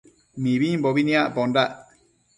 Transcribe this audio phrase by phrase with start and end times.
[0.41, 1.71] Mibimbobi nicpondac